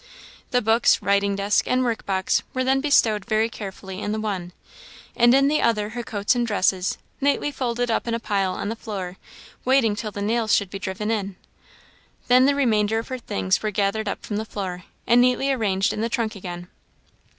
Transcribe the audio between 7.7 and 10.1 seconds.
up in a pile on the floor, waiting till